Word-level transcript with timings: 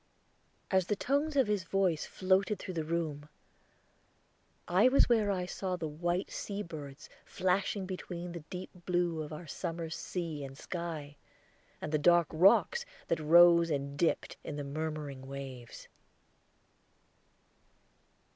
As 0.71 0.87
the 0.87 0.95
tones 0.95 1.35
of 1.35 1.45
his 1.45 1.63
voice 1.63 2.07
floated 2.07 2.57
through 2.57 2.73
the 2.73 2.83
room, 2.83 3.29
I 4.67 4.89
was 4.89 5.07
where 5.07 5.29
I 5.29 5.45
saw 5.45 5.75
the 5.75 5.87
white 5.87 6.31
sea 6.31 6.63
birds 6.63 7.07
flashing 7.23 7.85
between 7.85 8.31
the 8.31 8.39
blue 8.87 9.19
deeps 9.19 9.25
of 9.25 9.31
our 9.31 9.45
summer 9.45 9.91
sea 9.91 10.43
and 10.43 10.57
sky, 10.57 11.17
and 11.79 11.91
the 11.91 11.99
dark 11.99 12.25
rocks 12.31 12.83
that 13.09 13.19
rose 13.19 13.69
and 13.69 13.95
dipped 13.95 14.37
in 14.43 14.55
the 14.55 14.63
murmuring 14.63 15.27
waves. 15.27 15.87